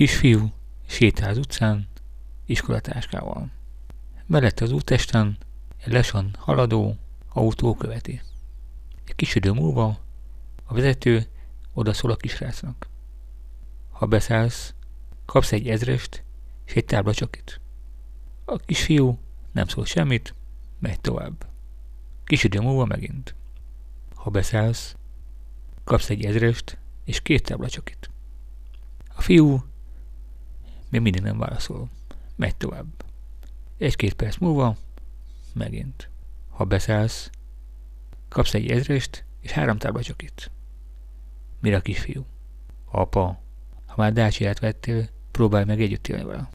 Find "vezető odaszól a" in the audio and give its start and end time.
10.74-12.16